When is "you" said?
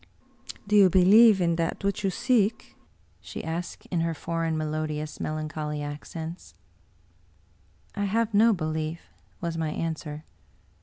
0.75-0.89, 2.03-2.09